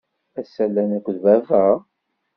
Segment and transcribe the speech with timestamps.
[0.39, 1.63] Ass-a, llan akked baba?